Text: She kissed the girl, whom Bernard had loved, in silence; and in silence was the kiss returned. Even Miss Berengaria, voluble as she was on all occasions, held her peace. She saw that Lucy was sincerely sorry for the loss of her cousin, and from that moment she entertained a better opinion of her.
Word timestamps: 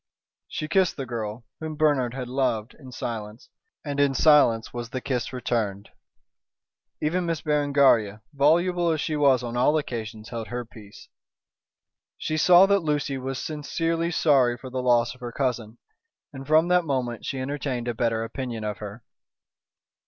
She 0.47 0.67
kissed 0.67 0.97
the 0.97 1.05
girl, 1.05 1.45
whom 1.59 1.75
Bernard 1.75 2.15
had 2.15 2.27
loved, 2.27 2.73
in 2.79 2.91
silence; 2.91 3.49
and 3.85 3.99
in 3.99 4.15
silence 4.15 4.73
was 4.73 4.89
the 4.89 4.99
kiss 4.99 5.31
returned. 5.31 5.89
Even 7.03 7.27
Miss 7.27 7.41
Berengaria, 7.41 8.23
voluble 8.33 8.89
as 8.89 8.99
she 8.99 9.15
was 9.15 9.43
on 9.43 9.55
all 9.55 9.77
occasions, 9.77 10.29
held 10.29 10.47
her 10.47 10.65
peace. 10.65 11.07
She 12.17 12.35
saw 12.37 12.65
that 12.65 12.79
Lucy 12.79 13.19
was 13.19 13.37
sincerely 13.37 14.09
sorry 14.09 14.57
for 14.57 14.71
the 14.71 14.81
loss 14.81 15.13
of 15.13 15.21
her 15.21 15.31
cousin, 15.31 15.77
and 16.33 16.47
from 16.47 16.67
that 16.69 16.83
moment 16.83 17.23
she 17.23 17.37
entertained 17.39 17.87
a 17.87 17.93
better 17.93 18.23
opinion 18.23 18.63
of 18.63 18.79
her. 18.79 19.03